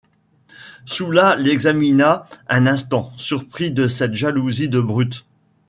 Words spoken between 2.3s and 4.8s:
un instant, surpris de cette jalousie de